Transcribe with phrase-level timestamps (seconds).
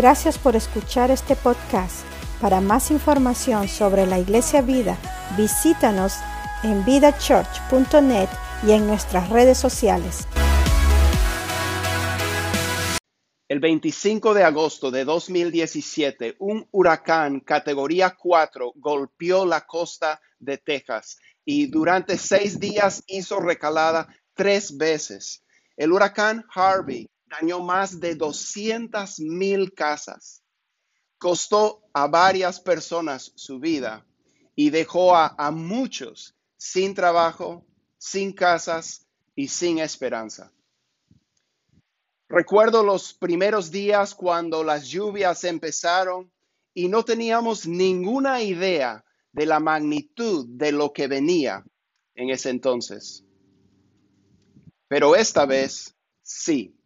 [0.00, 2.06] Gracias por escuchar este podcast.
[2.40, 4.96] Para más información sobre la Iglesia Vida,
[5.36, 6.14] visítanos
[6.62, 8.30] en vidachurch.net
[8.66, 10.26] y en nuestras redes sociales.
[13.46, 21.18] El 25 de agosto de 2017, un huracán categoría 4 golpeó la costa de Texas
[21.44, 25.44] y durante seis días hizo recalada tres veces.
[25.76, 30.42] El huracán Harvey dañó más de 200 mil casas,
[31.16, 34.04] costó a varias personas su vida
[34.56, 37.64] y dejó a, a muchos sin trabajo,
[37.98, 40.52] sin casas y sin esperanza.
[42.28, 46.30] Recuerdo los primeros días cuando las lluvias empezaron
[46.74, 51.64] y no teníamos ninguna idea de la magnitud de lo que venía
[52.14, 53.24] en ese entonces.
[54.88, 56.79] Pero esta vez sí.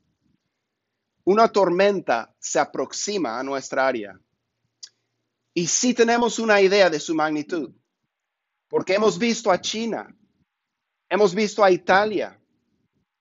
[1.24, 4.18] Una tormenta se aproxima a nuestra área.
[5.54, 7.72] Y sí tenemos una idea de su magnitud,
[8.68, 10.14] porque hemos visto a China,
[11.08, 12.40] hemos visto a Italia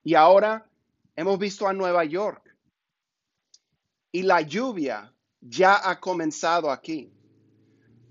[0.04, 0.68] y ahora
[1.16, 2.42] Hemos visto a Nueva York.
[4.12, 7.12] Y la lluvia ya ha comenzado aquí.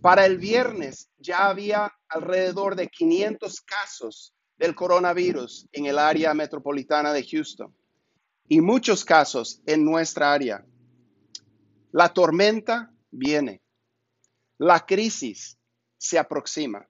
[0.00, 7.12] Para el viernes ya había alrededor de 500 casos del coronavirus en el área metropolitana
[7.12, 7.74] de Houston
[8.48, 10.64] y muchos casos en nuestra área.
[11.90, 13.62] La tormenta viene.
[14.58, 15.58] La crisis
[15.98, 16.88] se aproxima.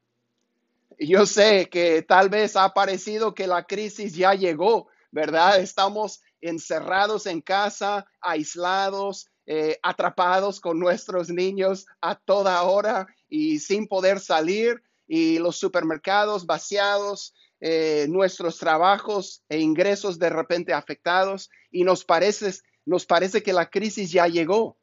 [0.98, 5.60] Yo sé que tal vez ha parecido que la crisis ya llegó ¿verdad?
[5.60, 13.86] Estamos encerrados en casa, aislados, eh, atrapados con nuestros niños a toda hora y sin
[13.86, 17.34] poder salir y los supermercados vaciados,
[17.64, 22.52] eh, nuestros trabajos e ingresos de repente afectados y nos parece,
[22.84, 24.76] nos parece que la crisis ya llegó,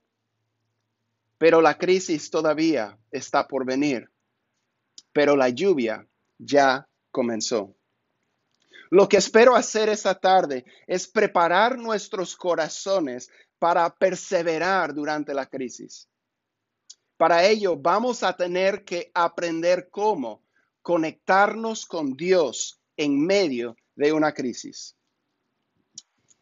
[1.37, 4.09] pero la crisis todavía está por venir,
[5.11, 6.07] pero la lluvia
[6.37, 7.75] ya comenzó.
[8.91, 13.29] Lo que espero hacer esta tarde es preparar nuestros corazones
[13.59, 16.07] para perseverar durante la crisis.
[17.17, 20.45] Para ello vamos a tener que aprender cómo
[20.89, 24.97] conectarnos con Dios en medio de una crisis.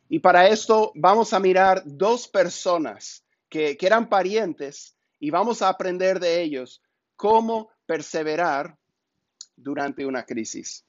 [0.08, 6.22] Y para esto vamos a mirar dos personas que, eran parientes y vamos a aprender
[6.22, 6.82] de ellos
[7.18, 8.78] cómo perseverar
[9.58, 10.86] durante una crisis.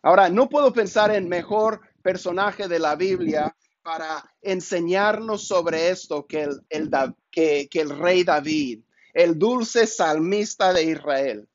[0.00, 6.48] Ahora, no puedo pensar en mejor personaje de la Biblia para enseñarnos sobre esto que
[6.70, 8.80] el, que, el rey David,
[9.12, 11.49] el dulce salmista de Israel.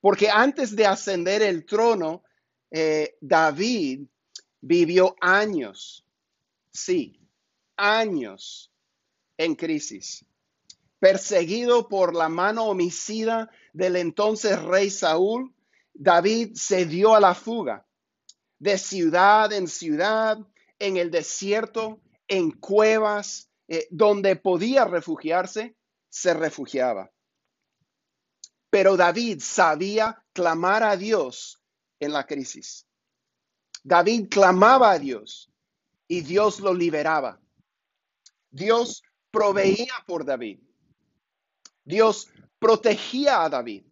[0.00, 2.22] Porque antes de ascender el trono,
[2.70, 4.06] eh, David
[4.60, 6.04] vivió años,
[6.70, 7.20] sí,
[7.76, 8.72] años
[9.36, 10.24] en crisis,
[10.98, 15.54] perseguido por la mano homicida del entonces rey Saúl
[15.94, 17.86] David se dio a la fuga
[18.58, 20.38] de ciudad en ciudad,
[20.78, 25.76] en el desierto, en cuevas, eh, donde podía refugiarse,
[26.08, 27.10] se refugiaba.
[28.70, 31.60] Pero David sabía clamar a Dios
[31.98, 32.86] en la crisis.
[33.82, 35.50] David clamaba a Dios
[36.06, 37.40] y Dios lo liberaba.
[38.50, 40.60] Dios proveía por David.
[41.84, 42.28] Dios
[42.58, 43.84] protegía a David.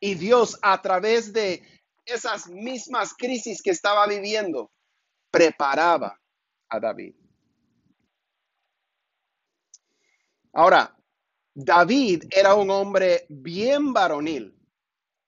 [0.00, 1.62] Y Dios a través de
[2.04, 4.72] esas mismas crisis que estaba viviendo,
[5.30, 6.18] preparaba
[6.68, 7.14] a David.
[10.52, 10.96] Ahora,
[11.62, 14.56] David era un hombre bien varonil,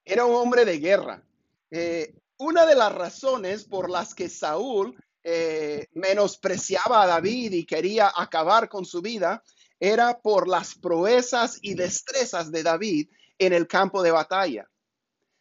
[0.02, 1.22] era un hombre de guerra.
[1.70, 8.10] Eh, una de las razones por las que Saúl eh, menospreciaba a David y quería
[8.16, 9.42] acabar con su vida
[9.78, 14.66] era por las proezas y destrezas de David en el campo de batalla.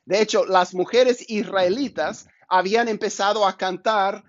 [0.04, 4.26] De hecho, las mujeres israelitas habían empezado a cantar,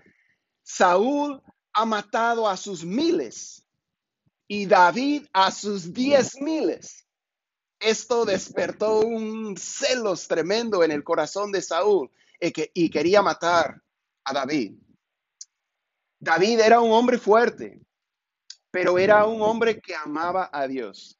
[0.62, 1.42] Saúl
[1.72, 3.61] ha matado a sus miles
[4.52, 7.06] y David a sus diez miles.
[7.80, 13.80] Esto despertó un celos tremendo en el corazón de Saúl y, quería matar
[14.22, 14.74] a David.
[16.20, 17.80] David era un hombre fuerte,
[18.70, 21.18] pero era un hombre que amaba a Dios.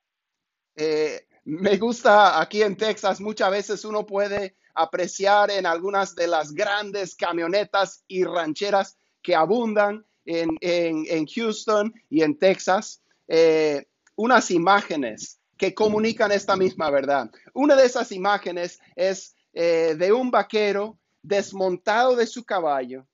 [0.76, 6.52] Eh, me gusta aquí en Texas, muchas veces uno puede apreciar en algunas de las
[6.52, 13.86] grandes camionetas y rancheras que abundan en, Houston y en Texas, eh,
[14.16, 17.30] unas imágenes que comunican esta misma verdad.
[17.54, 23.06] Una de esas imágenes es eh, de un vaquero desmontado de su caballo,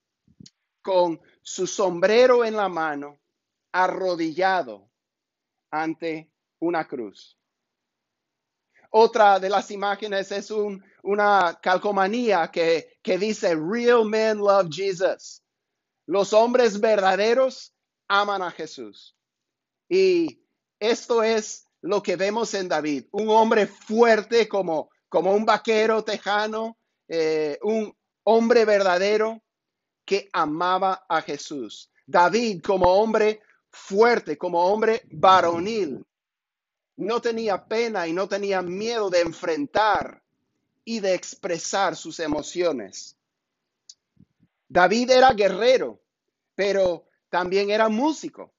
[0.81, 3.19] con su sombrero en la mano,
[3.71, 4.89] arrodillado
[5.69, 7.37] ante una cruz.
[8.91, 10.51] Otra de las imágenes es
[11.03, 15.43] una calcomanía que, que dice, Real men love Jesus.
[16.07, 17.75] Los hombres verdaderos
[18.07, 19.15] aman a Jesús.
[19.89, 20.39] Y
[20.79, 26.77] esto es lo que vemos en David, un hombre fuerte como, como un vaquero tejano,
[27.07, 27.93] eh, un
[28.23, 29.41] hombre verdadero
[30.05, 31.91] que amaba a Jesús.
[32.05, 33.41] David como hombre
[33.71, 36.05] fuerte, como hombre varonil,
[36.97, 40.21] no tenía pena y no tenía miedo de enfrentar
[40.83, 43.15] y de expresar sus emociones.
[44.67, 46.01] David era guerrero,
[46.55, 48.53] pero también era músico.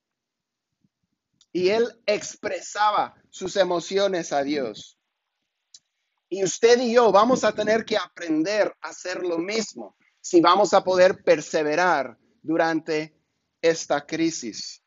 [1.52, 4.99] Y él expresaba sus emociones a Dios.
[6.29, 10.73] Y usted y yo vamos a tener que aprender a hacer lo mismo si vamos
[10.75, 13.17] a poder perseverar durante
[13.61, 14.82] esta crisis.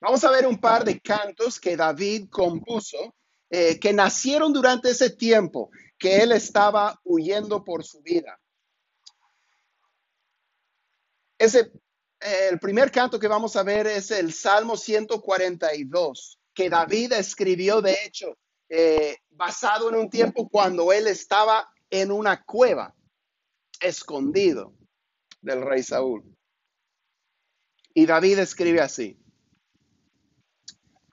[0.00, 3.14] Vamos a ver un par de cantos que David compuso,
[3.48, 8.38] eh, que nacieron durante ese tiempo que él estaba huyendo por su vida.
[11.38, 11.72] Ese,
[12.24, 17.96] el primer canto que vamos a ver es el Salmo 142, que David escribió, de
[18.04, 18.36] hecho,
[18.68, 22.94] eh, basado en un tiempo cuando él estaba en una cueva,
[23.80, 24.74] escondido
[25.42, 26.24] del rey Saúl.
[27.92, 29.18] Y David escribe así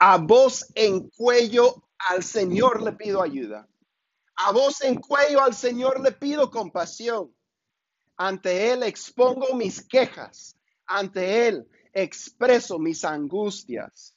[0.04, 3.68] a voz en cuello al Señor le pido ayuda.
[4.34, 7.32] A voz en cuello al Señor le pido compasión.
[8.16, 10.58] Ante Él expongo mis quejas.
[10.96, 14.14] Ante Él expreso mis angustias.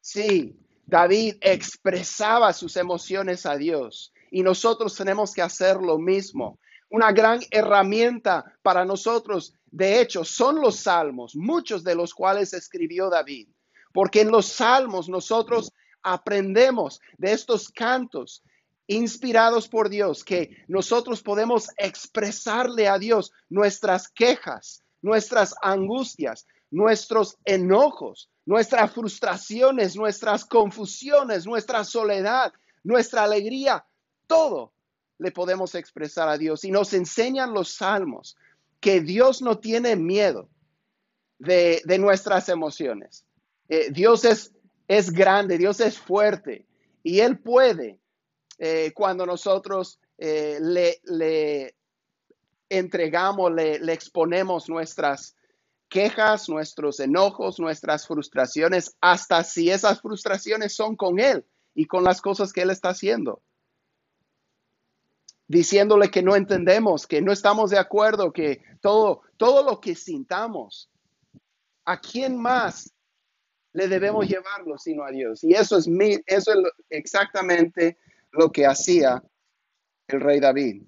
[0.00, 0.56] Sí,
[0.86, 6.58] David expresaba sus emociones a Dios y nosotros tenemos que hacer lo mismo.
[6.90, 13.08] Una gran herramienta para nosotros, de hecho, son los salmos, muchos de los cuales escribió
[13.08, 13.48] David
[13.94, 15.72] porque en los salmos nosotros
[16.02, 18.42] aprendemos de estos cantos
[18.88, 28.30] inspirados por Dios, que nosotros podemos expresarle a Dios nuestras quejas, nuestras angustias, nuestros enojos,
[28.46, 33.84] nuestras frustraciones, nuestras confusiones, nuestra soledad, nuestra alegría,
[34.26, 34.72] todo
[35.18, 36.64] le podemos expresar a Dios.
[36.64, 38.34] Y nos enseñan los salmos
[38.80, 40.48] que Dios no tiene miedo
[41.38, 43.26] de, de nuestras emociones.
[43.68, 44.52] Eh, Dios es,
[44.88, 46.66] es grande, Dios es fuerte
[47.02, 48.00] y Él puede,
[48.58, 51.74] eh, cuando nosotros eh, le, le,
[52.78, 55.36] entregamos, le, le exponemos nuestras
[55.88, 61.44] quejas, nuestros enojos, nuestras frustraciones, hasta si esas frustraciones son con Él
[61.74, 63.42] y con las cosas que Él está haciendo.
[65.46, 70.90] Diciéndole que no entendemos, que no estamos de acuerdo, que todo, todo lo que sintamos,
[71.84, 72.94] ¿a quién más
[73.74, 75.44] le debemos llevarlo sino a Dios.
[75.44, 77.98] Y eso es, mi, eso es exactamente
[78.30, 79.22] lo que hacía
[80.06, 80.82] el rey David.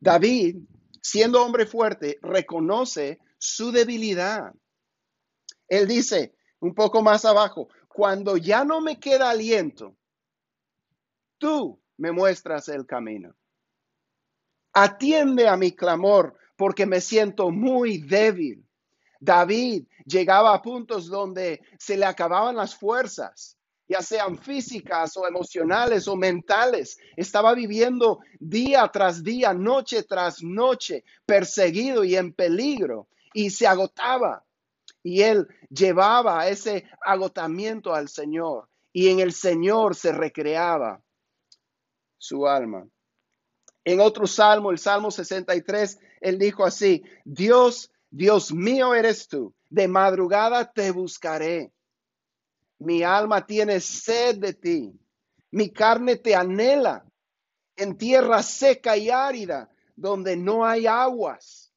[0.00, 0.58] David,
[1.00, 4.52] siendo hombre fuerte, reconoce su debilidad.
[5.68, 9.96] Él dice un poco más abajo, cuando ya no me queda aliento,
[11.38, 13.34] tú me muestras el camino.
[14.72, 18.66] Atiende a mi clamor porque me siento muy débil.
[19.18, 23.55] David llegaba a puntos donde se le acababan las fuerzas,
[23.88, 26.98] ya sean físicas o emocionales o mentales.
[27.16, 34.44] Estaba viviendo día tras día, noche tras noche, perseguido y en peligro, y se agotaba.
[35.02, 41.00] Y él llevaba ese agotamiento al Señor, y en el Señor se recreaba
[42.18, 42.88] su alma.
[43.84, 49.88] En otro salmo, el Salmo 63, él dijo así, Dios Dios mío eres tú, de
[49.88, 51.72] madrugada te buscaré.
[52.78, 54.92] Mi alma tiene sed de ti,
[55.50, 57.04] mi carne te anhela
[57.76, 61.72] en tierra seca y árida, donde no hay aguas.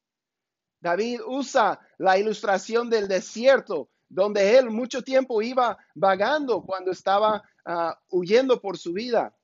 [0.82, 8.00] David usa la ilustración del desierto, donde él mucho tiempo iba vagando cuando estaba ah,
[8.10, 9.36] huyendo por su vida.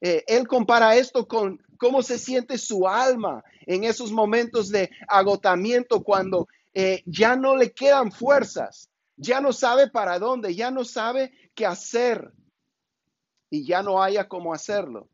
[0.00, 6.02] Eh, él compara esto con cómo se siente su alma en esos momentos de agotamiento
[6.02, 11.32] cuando eh, ya no le quedan fuerzas, ya no sabe para dónde, ya no sabe
[11.54, 12.32] qué hacer
[13.50, 15.08] y ya no haya cómo hacerlo.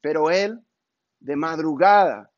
[0.00, 0.60] Pero él
[1.20, 2.30] de madrugada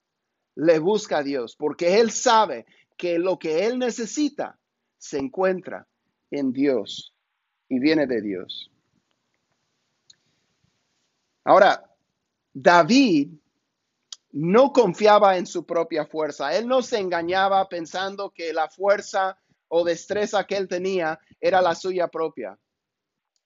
[0.55, 2.67] le busca a Dios porque él sabe
[2.97, 4.59] que lo que él necesita
[4.97, 5.87] se encuentra
[6.31, 7.15] en Dios
[7.69, 8.71] y viene de Dios.
[11.45, 11.85] Ahora,
[12.53, 13.31] David
[14.33, 16.55] no confiaba en su propia fuerza.
[16.55, 21.75] Él no se engañaba pensando que la fuerza o destreza que él tenía era la
[21.75, 22.59] suya propia.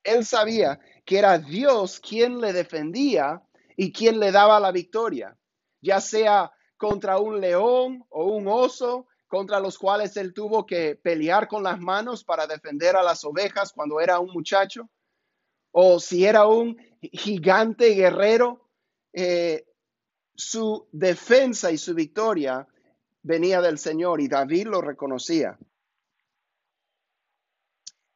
[0.02, 3.42] Él sabía que era Dios quien le defendía
[3.76, 5.36] y quien le daba la victoria,
[5.80, 11.48] ya sea contra un león o un oso contra los cuales él tuvo que pelear
[11.48, 14.90] con las manos para defender a las ovejas cuando era un muchacho,
[15.70, 18.68] o si era un gigante guerrero,
[19.12, 19.64] eh,
[20.34, 22.66] su defensa y su victoria
[23.22, 25.58] venía del Señor y David lo reconocía.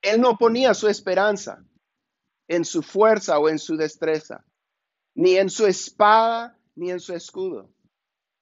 [0.06, 1.64] Él no ponía su esperanza
[2.46, 4.44] en su fuerza o en su destreza,
[5.16, 7.74] ni en su espada, ni en su escudo,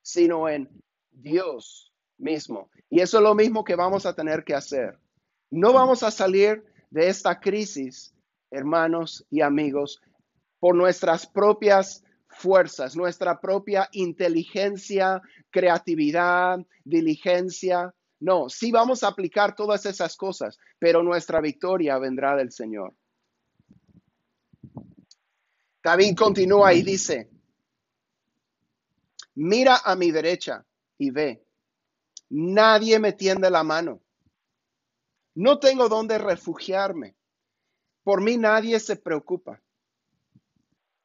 [0.02, 0.68] sino en
[1.10, 2.68] Dios mismo.
[2.90, 4.98] Y eso es lo mismo que vamos a tener que hacer.
[5.50, 8.14] No vamos a salir de esta crisis,
[8.50, 10.02] hermanos y amigos,
[10.60, 17.94] por nuestras propias fuerzas, nuestra propia inteligencia, creatividad, diligencia.
[18.24, 22.94] No, sí vamos a aplicar todas esas cosas, pero nuestra victoria vendrá del Señor.
[25.82, 27.28] David continúa y dice,
[29.34, 30.64] mira a mi derecha
[30.96, 31.44] y ve,
[32.30, 34.00] nadie me tiende la mano.
[35.34, 37.14] No tengo dónde refugiarme.
[38.04, 39.60] Por mí nadie se preocupa.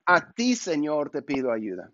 [0.06, 1.92] A ti, Señor, te pido ayuda.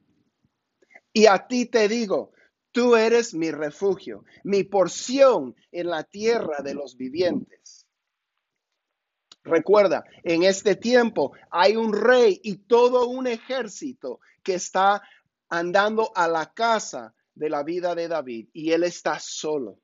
[1.12, 2.32] Y a ti te digo,
[2.76, 7.88] tú eres mi refugio, mi porción en la tierra de los vivientes.
[9.46, 15.02] Recuerda, en este tiempo hay un rey y todo un ejército que está
[15.48, 19.80] andando a la casa de la vida de David y él está solo.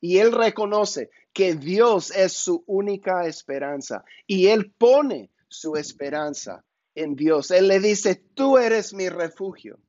[0.00, 6.64] Y él reconoce que Dios es su única esperanza y él pone su esperanza
[6.94, 7.50] en Dios.
[7.50, 9.80] Él le dice, tú eres mi refugio.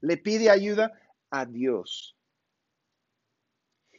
[0.00, 0.92] Le pide ayuda
[1.30, 2.16] a Dios.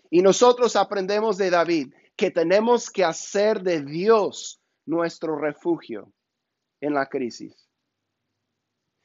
[0.09, 6.11] Y nosotros aprendemos de David que tenemos que hacer de Dios nuestro refugio
[6.81, 7.67] en la crisis.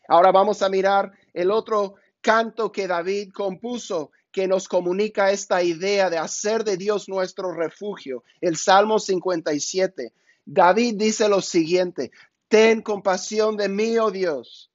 [0.09, 6.09] Ahora vamos a mirar el otro canto que David compuso que nos comunica esta idea
[6.09, 8.25] de hacer de Dios nuestro refugio.
[8.41, 10.13] El Salmo 57.
[10.45, 12.11] David dice lo siguiente,
[12.49, 14.72] ten compasión de mí, oh Dios,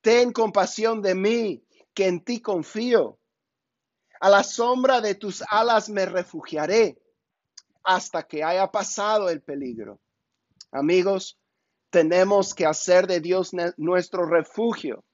[0.00, 1.64] ten compasión de mí,
[1.94, 3.18] que en ti confío.
[4.20, 6.98] A la sombra de tus alas me refugiaré
[7.82, 10.00] hasta que haya pasado el peligro.
[10.72, 11.38] Amigos,
[11.90, 15.04] tenemos que hacer de Dios nuestro refugio.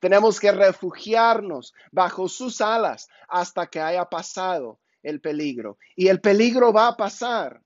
[0.00, 5.78] Tenemos que refugiarnos bajo sus alas hasta que haya pasado el peligro.
[5.96, 7.62] Y el peligro va a pasar,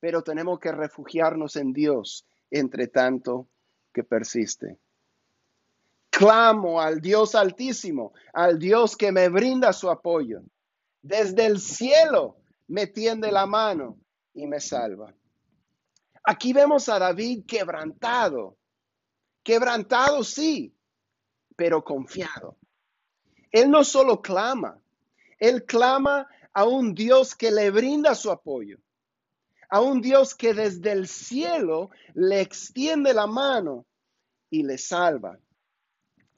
[0.00, 3.48] pero tenemos que refugiarnos en Dios entre tanto
[3.92, 4.78] que persiste.
[6.12, 10.42] Clamo al Dios altísimo, al Dios que me brinda su apoyo.
[11.00, 12.36] Desde el cielo
[12.68, 13.98] me tiende la mano
[14.34, 15.14] y me salva.
[16.22, 18.58] Aquí vemos a David quebrantado,
[19.42, 20.76] quebrantado sí,
[21.56, 22.58] pero confiado.
[23.50, 24.78] Él no solo clama,
[25.38, 28.76] él clama a un Dios que le brinda su apoyo,
[29.70, 33.86] a un Dios que desde el cielo le extiende la mano
[34.50, 35.38] y le salva.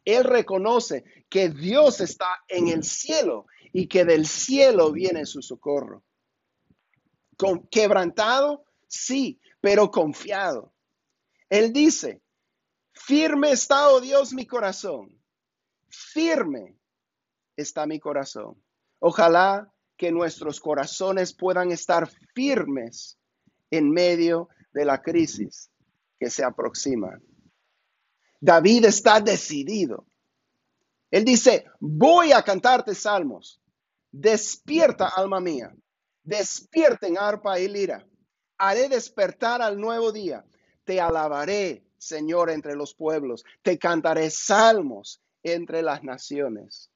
[0.05, 6.05] Él reconoce que Dios está en el cielo y que del cielo viene su socorro
[7.71, 10.73] quebrantado, sí, pero confiado.
[11.49, 12.23] Él dice,
[12.93, 15.21] firme está, oh Dios, mi corazón.
[15.89, 16.77] Firme
[17.57, 18.63] está mi corazón.
[18.99, 23.19] Ojalá que nuestros corazones puedan estar firmes
[23.71, 25.71] en medio de la crisis
[26.19, 27.21] que se aproxima.
[28.45, 30.07] David está decidido.
[31.11, 33.59] Él dice, voy a cantarte salmos.
[34.13, 35.75] Despierta, alma mía.
[36.23, 38.07] Despierten arpa y lira.
[38.59, 40.45] Haré despertar al nuevo día.
[40.85, 43.45] Te alabaré, Señor, entre los pueblos.
[43.63, 46.91] Te cantaré salmos entre las naciones.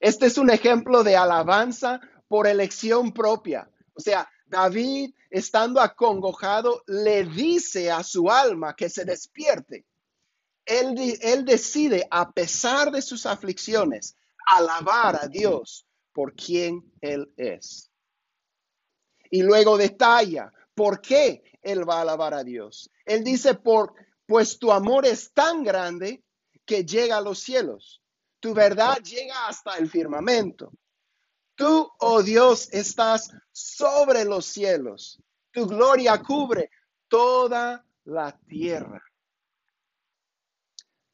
[0.00, 3.70] Este es un ejemplo de alabanza por elección propia.
[3.92, 9.84] O sea, David, estando acongojado, le dice a su alma que se despierte.
[10.66, 14.16] Él, decide, a pesar de sus aflicciones,
[14.46, 17.90] alabar a Dios por quien Él es
[19.34, 22.88] y luego detalla por qué él va a alabar a Dios.
[23.04, 23.92] Él dice, por,
[24.26, 26.22] pues tu amor es tan grande
[26.64, 28.00] que llega a los cielos.
[28.38, 30.70] Tu verdad llega hasta el firmamento.
[31.56, 35.20] Tú, oh Dios, estás sobre los cielos.
[35.50, 36.70] Tu gloria cubre
[37.08, 39.02] toda la tierra.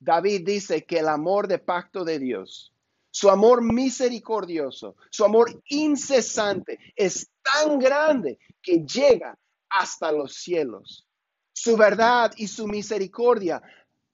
[0.01, 2.73] David dice que el amor de pacto de Dios
[3.11, 9.37] su amor misericordioso, su amor incesante es tan grande que llega
[9.69, 11.07] hasta los cielos.
[11.53, 13.61] Su verdad y su misericordia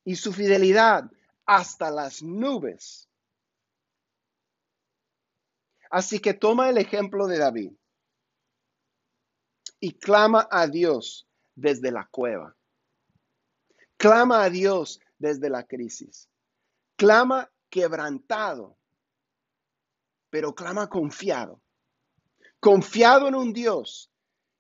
[0.03, 1.11] y su fidelidad
[1.45, 3.09] hasta las nubes.
[5.91, 7.73] Así que toma el ejemplo de David
[9.79, 12.57] y clama a Dios desde la cueva.
[13.99, 16.29] Clama a Dios desde la crisis.
[16.97, 18.77] Clama quebrantado,
[20.31, 21.63] pero clama confiado.
[22.61, 24.11] Confiado en un Dios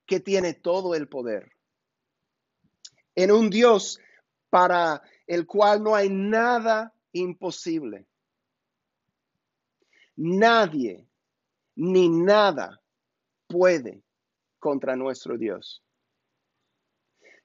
[0.06, 1.52] que tiene todo el poder.
[3.14, 3.98] En un Dios
[4.50, 8.06] para el cual no hay nada imposible.
[10.16, 11.06] Nadie
[11.74, 12.80] ni nada
[13.46, 14.02] puede
[14.58, 15.82] contra nuestro Dios.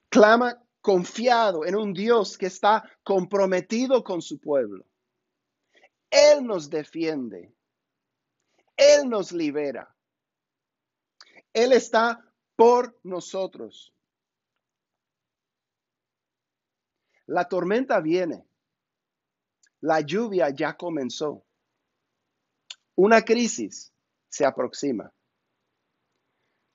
[0.10, 4.86] Clama confiado en un Dios que está comprometido con su pueblo.
[6.10, 7.56] Él nos defiende.
[8.76, 9.96] Él nos libera.
[11.54, 12.24] Él está
[12.56, 13.94] por nosotros.
[17.28, 18.46] La tormenta viene.
[19.82, 21.46] La lluvia ya comenzó.
[22.96, 23.94] Una crisis
[24.30, 25.12] se aproxima.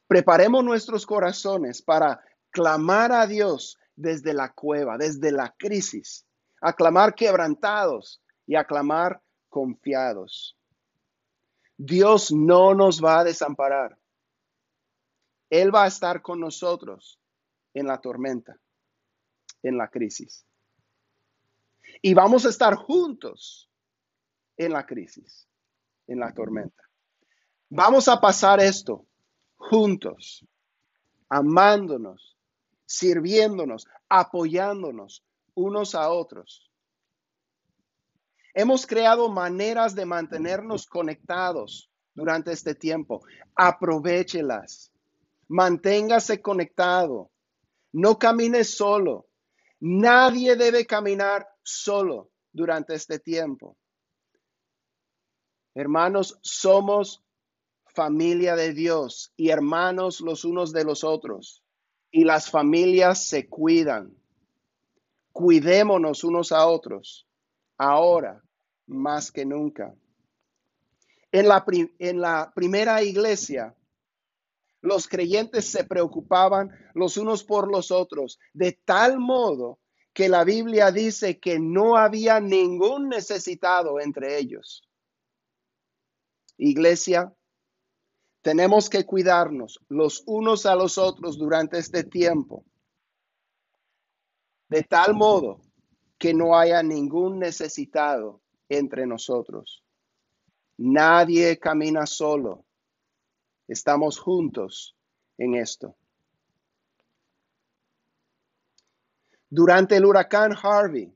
[0.06, 6.26] Preparemos nuestros corazones para clamar a Dios desde la cueva, desde la crisis,
[6.60, 10.56] a clamar quebrantados y a clamar confiados.
[11.76, 13.98] Dios no nos va a desamparar.
[15.50, 17.20] Él va a estar con nosotros
[17.74, 18.58] en la tormenta,
[19.62, 20.46] en la crisis.
[22.02, 23.70] Y vamos a estar juntos
[24.56, 25.48] en la crisis,
[26.06, 26.82] en la tormenta.
[27.68, 29.06] Vamos a pasar esto
[29.56, 30.46] juntos,
[31.28, 32.35] amándonos,
[32.86, 35.24] sirviéndonos, apoyándonos
[35.54, 36.70] unos a otros.
[38.54, 43.22] Hemos creado maneras de mantenernos conectados durante este tiempo.
[43.54, 44.90] Aprovechelas.
[45.48, 47.30] Manténgase conectado.
[47.92, 49.28] No camine solo.
[49.80, 53.76] Nadie debe caminar solo durante este tiempo.
[55.74, 57.22] Hermanos, somos
[57.94, 61.62] familia de Dios y hermanos los unos de los otros.
[62.10, 64.16] Y las familias se cuidan.
[65.32, 67.26] Cuidémonos unos a otros,
[67.76, 68.42] ahora
[68.86, 69.94] más que nunca.
[71.32, 71.64] En la,
[71.98, 73.74] en la primera iglesia,
[74.80, 79.80] los creyentes se preocupaban los unos por los otros, de tal modo
[80.12, 84.88] que la Biblia dice que no había ningún necesitado entre ellos.
[86.56, 87.34] Iglesia,
[88.46, 92.64] tenemos que cuidarnos los unos a los otros durante este tiempo,
[94.68, 95.60] de tal modo
[96.16, 99.82] que no haya ningún necesitado entre nosotros.
[100.76, 102.64] Nadie camina solo.
[103.66, 104.94] Estamos juntos
[105.38, 105.96] en esto.
[109.50, 111.12] Durante el huracán Harvey,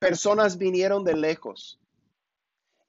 [0.00, 1.78] personas vinieron de lejos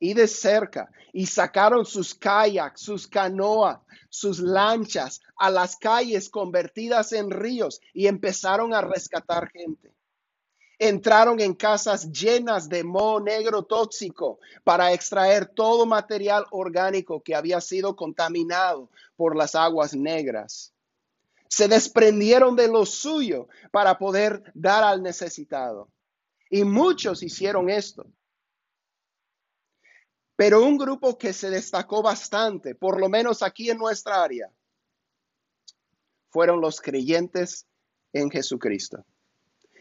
[0.05, 7.11] y de cerca y sacaron sus kayaks, sus canoas, sus lanchas a las calles convertidas
[7.11, 9.95] en ríos y empezaron a rescatar gente.
[10.77, 17.61] Entraron en casas llenas de moho negro tóxico para extraer todo material orgánico que había
[17.61, 20.73] sido contaminado por las aguas negras.
[21.47, 25.87] Se desprendieron de lo suyo para poder dar al necesitado.
[26.49, 28.05] Y muchos hicieron esto.
[30.35, 34.51] Pero un grupo que se destacó bastante, por lo menos aquí en nuestra área,
[36.29, 37.65] fueron los creyentes
[38.11, 39.05] en Jesucristo.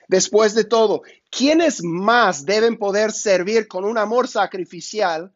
[0.07, 5.33] Después de todo, ¿quiénes más deben poder servir con un amor sacrificial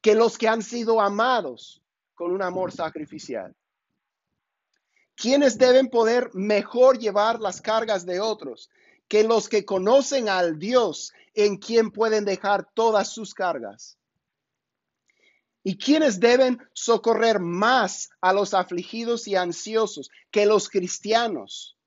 [0.00, 1.80] que los que han sido amados
[2.14, 3.54] con un amor sacrificial?
[5.14, 8.70] ¿Quiénes deben poder mejor llevar las cargas de otros
[9.06, 13.98] que los que conocen al Dios en quien pueden dejar todas sus cargas?
[15.64, 21.78] ¿Y quiénes deben socorrer más a los afligidos y ansiosos que los cristianos?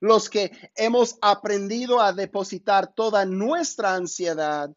[0.00, 4.70] Los que hemos aprendido a depositar toda nuestra ansiedad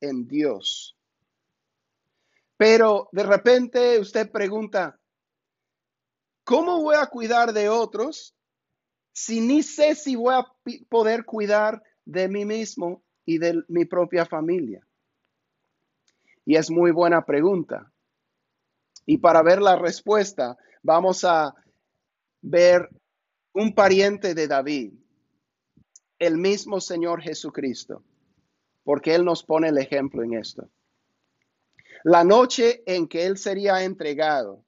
[0.00, 0.96] en Dios.
[2.56, 4.98] Pero de repente usted pregunta,
[6.44, 8.34] ¿cómo voy a cuidar de otros
[9.12, 10.46] si ni sé si voy a
[10.88, 14.84] poder cuidar de mí mismo y de mi propia familia?
[16.44, 17.91] Y es muy buena pregunta.
[19.06, 21.54] Y para ver la respuesta, vamos a
[22.40, 22.88] ver
[23.52, 24.94] un pariente de David,
[26.18, 28.04] el mismo Señor Jesucristo,
[28.84, 30.68] porque Él nos pone el ejemplo en esto.
[32.04, 34.64] La noche en que él sería entregado,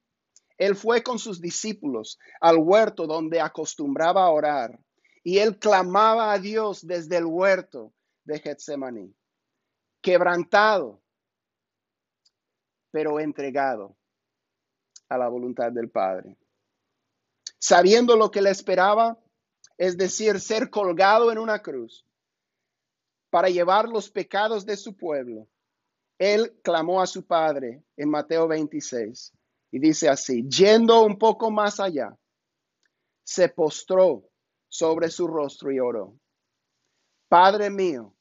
[0.56, 4.78] él fue con sus discípulos al huerto donde acostumbraba a orar
[5.24, 7.92] y él clamaba a Dios desde el huerto
[8.24, 9.12] de Getsemaní,
[10.00, 11.02] quebrantado,
[12.92, 13.96] pero entregado
[15.14, 16.36] a la voluntad del Padre.
[17.58, 19.18] Sabiendo lo que le esperaba,
[19.78, 22.06] es decir, ser colgado en una cruz
[23.30, 25.48] para llevar los pecados de su pueblo,
[26.18, 29.32] él clamó a su Padre en Mateo 26
[29.72, 32.16] y dice así, yendo un poco más allá,
[33.24, 34.22] se postró
[34.68, 36.14] sobre su rostro y oró.
[37.28, 38.14] Padre mío,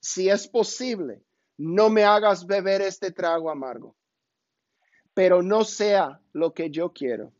[0.00, 1.24] si es posible,
[1.56, 3.96] no me hagas beber este trago amargo,
[5.14, 7.32] pero no sea lo que yo quiero,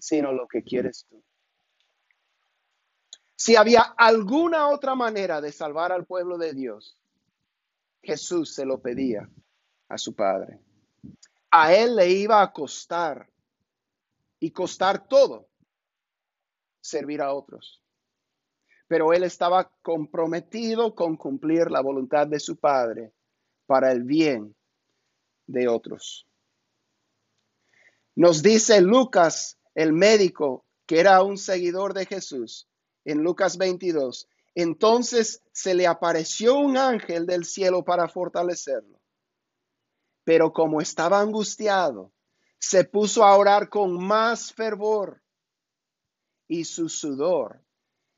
[0.00, 1.22] sino lo que quieres tú.
[3.36, 6.98] Si había alguna otra manera de salvar al pueblo de Dios,
[8.02, 9.28] Jesús se lo pedía
[9.88, 10.60] a su Padre
[11.52, 13.30] a él le iba a costar
[14.40, 15.50] y costar todo
[16.80, 17.82] servir a otros.
[18.88, 23.12] Pero él estaba comprometido con cumplir la voluntad de su Padre
[23.66, 24.56] para el bien
[25.46, 26.26] de otros.
[28.14, 32.68] Nos dice Lucas, el médico, que era un seguidor de Jesús,
[33.04, 39.02] en Lucas 22, entonces se le apareció un ángel del cielo para fortalecerlo
[40.24, 42.12] pero como estaba angustiado,
[42.58, 45.22] se puso a orar con más fervor
[46.46, 47.64] y su sudor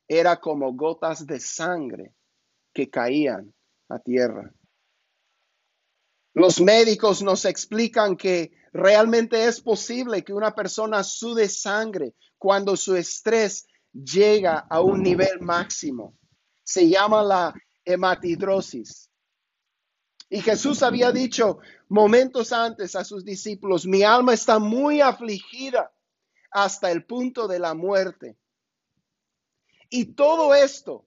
[0.06, 2.14] era como gotas de sangre
[2.74, 3.54] que caían
[3.88, 4.52] a tierra.
[6.34, 12.96] Los médicos nos explican que realmente es posible que una persona sude sangre cuando su
[12.96, 16.18] estrés llega a un nivel máximo.
[16.64, 19.08] Se llama la hematidrosis.
[20.28, 21.58] Y Jesús había dicho
[21.88, 25.92] momentos antes a sus discípulos, mi alma está muy afligida
[26.50, 28.36] hasta el punto de la muerte.
[29.88, 31.04] Y todo esto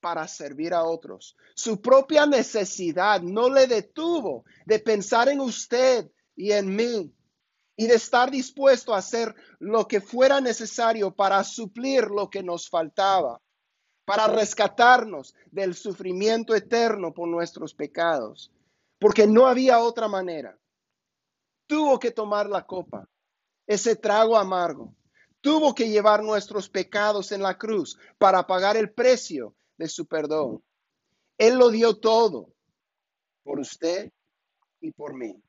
[0.00, 1.36] para servir a otros.
[1.54, 7.12] Su propia necesidad no le detuvo de pensar en usted y en mí
[7.76, 12.68] y de estar dispuesto a hacer lo que fuera necesario para suplir lo que nos
[12.68, 13.40] faltaba
[14.06, 18.52] para rescatarnos del sufrimiento eterno por nuestros pecados,
[19.00, 20.56] porque no había otra manera.
[21.66, 23.08] Tuvo que tomar la copa,
[23.66, 24.94] ese trago amargo.
[25.40, 30.62] Tuvo que llevar nuestros pecados en la cruz para pagar el precio de su perdón.
[31.36, 32.54] Él lo dio todo
[33.42, 34.10] por usted
[34.80, 35.42] y por mí.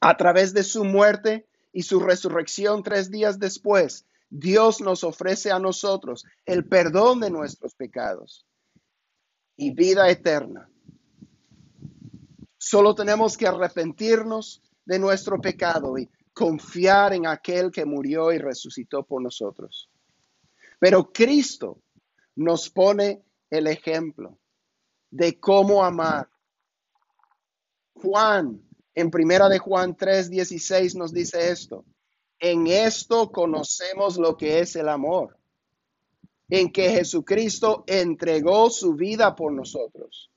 [0.00, 5.58] A través de su muerte y su resurrección tres días después, Dios nos ofrece a
[5.58, 8.46] nosotros el perdón de nuestros pecados
[9.56, 10.68] y vida eterna.
[12.58, 19.04] Solo tenemos que arrepentirnos de nuestro pecado y confiar en aquel que murió y resucitó
[19.04, 19.88] por nosotros.
[20.78, 21.80] Pero Cristo
[22.34, 24.38] nos pone el ejemplo
[25.10, 26.28] de cómo amar.
[28.02, 28.62] Juan,
[28.94, 31.84] en primera de Juan 3:16 nos dice esto.
[32.38, 35.38] En esto conocemos lo que es el amor,
[36.50, 40.30] en que Jesucristo entregó su vida por nosotros.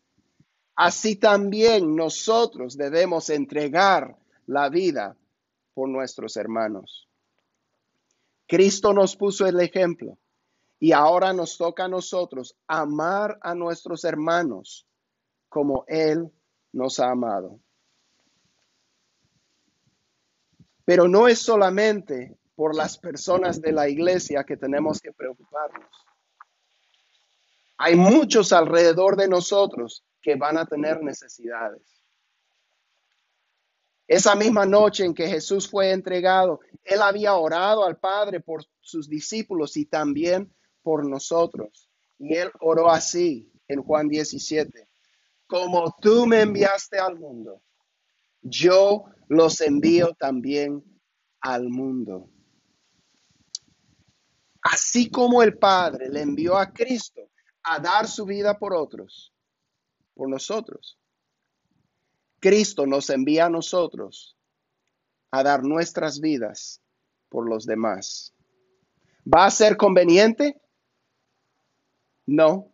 [0.76, 5.18] Así también nosotros debemos entregar la vida
[5.74, 7.10] por nuestros hermanos.
[8.48, 10.18] Cristo nos puso el ejemplo
[10.80, 14.88] y ahora nos toca a nosotros amar a nuestros hermanos
[15.50, 16.32] como Él
[16.72, 17.60] nos ha amado.
[20.86, 25.90] Pero no es solamente por las personas de la iglesia que tenemos que preocuparnos.
[27.78, 32.02] Hay muchos alrededor de nosotros que van a tener necesidades.
[34.06, 39.08] Esa misma noche en que Jesús fue entregado, Él había orado al Padre por sus
[39.08, 41.90] discípulos y también por nosotros.
[42.18, 44.89] Y Él oró así en Juan 17,
[45.50, 47.64] como tú me enviaste al mundo,
[48.42, 50.84] yo los envío también
[51.42, 52.30] al mundo.
[54.62, 57.32] Así como el Padre le envió a Cristo
[57.64, 59.34] a dar su vida por otros,
[60.14, 61.00] por nosotros.
[62.40, 64.38] Cristo nos envía a nosotros
[65.32, 66.80] a dar nuestras vidas
[67.28, 68.36] por los demás.
[69.26, 70.62] ¿Va a ser conveniente?
[72.28, 72.72] No,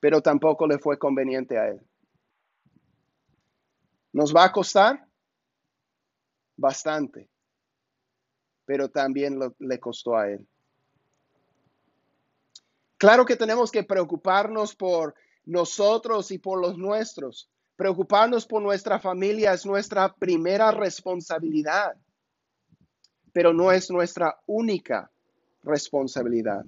[0.00, 1.80] pero tampoco le fue conveniente a él.
[4.12, 5.06] ¿Nos va a costar?
[6.56, 7.28] Bastante,
[8.64, 10.46] pero también le costó a él.
[12.98, 19.54] Claro que tenemos que preocuparnos por nosotros y por los nuestros, Preocuparnos por nuestra familia
[19.54, 21.96] es nuestra primera responsabilidad,
[23.32, 25.10] pero no es nuestra única
[25.62, 26.62] responsabilidad.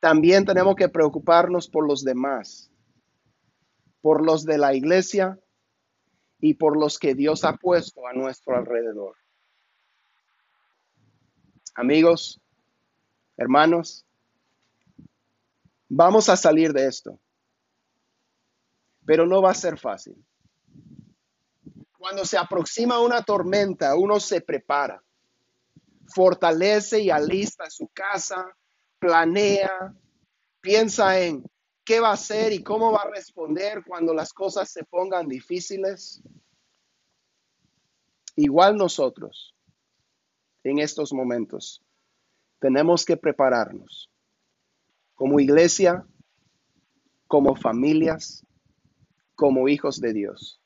[0.00, 2.70] También tenemos que preocuparnos por los demás,
[4.00, 5.38] por los de la iglesia
[6.40, 9.14] y por los que Dios ha puesto a nuestro alrededor.
[11.74, 12.40] Amigos,
[13.36, 14.06] hermanos,
[15.86, 17.20] vamos a salir de esto,
[19.04, 20.16] pero no va a ser fácil.
[21.98, 25.02] Cuando se aproxima una tormenta, uno se prepara,
[26.06, 28.56] fortalece y alista su casa,
[29.00, 29.94] planea,
[30.60, 31.42] piensa en
[31.84, 36.22] qué va a hacer y cómo va a responder cuando las cosas se pongan difíciles.
[38.36, 39.56] Igual nosotros,
[40.62, 41.82] en estos momentos,
[42.60, 44.10] tenemos que prepararnos
[45.14, 46.06] como iglesia,
[47.26, 48.46] como familias,
[49.34, 50.60] como hijos de Dios.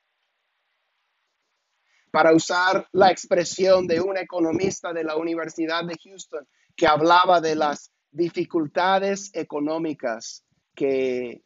[2.11, 7.57] Para usar la expresión de un economista de la Universidad de Houston que hablaba de
[7.57, 11.45] las dificultades económicas que,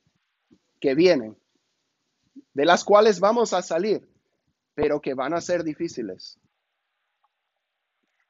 [0.78, 1.36] que vienen,
[2.52, 4.06] de las cuales vamos a salir,
[4.74, 6.38] pero que van a ser difíciles.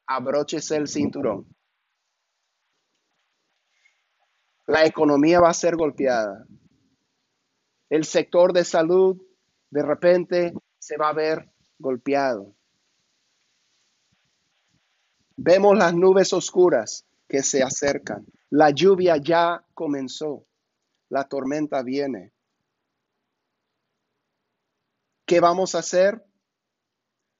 [0.06, 1.46] Abróchese el cinturón.
[4.66, 6.46] La economía va a ser golpeada.
[7.90, 9.20] El sector de salud
[9.70, 12.54] de repente se va a ver golpeado.
[15.36, 18.26] Vemos las nubes oscuras que se acercan.
[18.50, 20.46] La lluvia ya comenzó.
[21.10, 22.32] La tormenta viene.
[25.24, 26.24] ¿Qué vamos a hacer?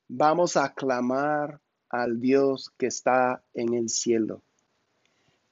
[0.09, 4.43] Vamos a clamar al Dios que está en el cielo,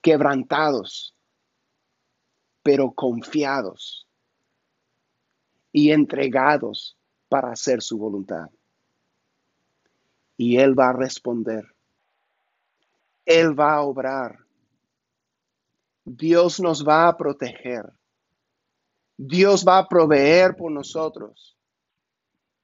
[0.02, 1.14] quebrantados,
[2.62, 4.06] pero confiados
[5.72, 6.96] y entregados
[7.28, 8.50] para hacer su voluntad.
[10.36, 11.75] Y Él va a responder.
[13.26, 14.38] Él va a obrar.
[16.04, 17.92] Dios nos va a proteger.
[19.18, 21.58] Dios va a proveer por nosotros.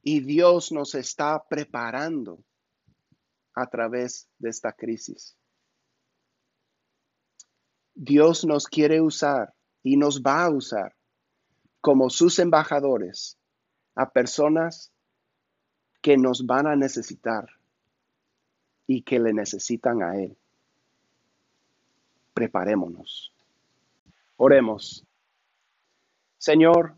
[0.02, 2.42] Y Dios nos está preparando
[3.54, 5.36] a través de esta crisis.
[7.94, 10.94] Dios nos quiere usar y nos va a usar
[11.80, 13.36] como sus embajadores
[13.94, 14.92] a personas
[16.00, 17.48] que nos van a necesitar
[18.86, 20.36] y que le necesitan a Él.
[22.34, 23.32] Preparémonos.
[24.36, 25.06] Oremos.
[26.38, 26.96] Señor,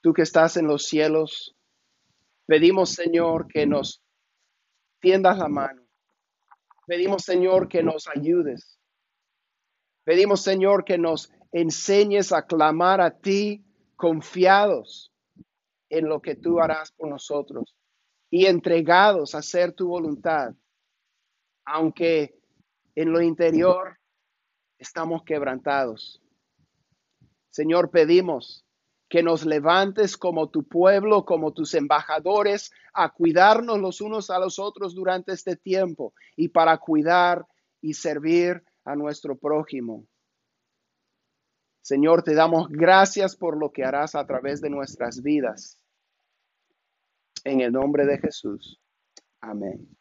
[0.00, 1.54] tú que estás en los cielos,
[2.46, 4.02] pedimos, Señor, que nos
[5.00, 5.82] tiendas la mano.
[6.86, 8.78] Pedimos, Señor, que nos ayudes.
[10.04, 13.64] Pedimos, Señor, que nos enseñes a clamar a ti
[13.96, 15.12] confiados
[15.90, 17.74] en lo que tú harás por nosotros
[18.30, 20.54] y entregados a hacer tu voluntad,
[21.64, 22.38] aunque
[22.94, 23.97] en lo interior
[24.78, 26.22] estamos quebrantados.
[27.50, 28.64] Señor, pedimos
[29.08, 34.58] que nos levantes como tu pueblo, como tus embajadores, a cuidarnos los unos a los
[34.58, 37.46] otros durante este tiempo y para cuidar
[37.80, 40.06] y servir a nuestro prójimo.
[41.80, 45.82] Señor, te damos gracias por lo que harás a través de nuestras vidas.
[47.44, 48.78] En el nombre de Jesús.
[49.40, 49.97] Amén.